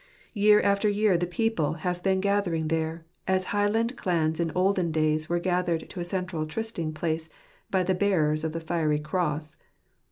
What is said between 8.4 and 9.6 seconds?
of the Fiery Cross.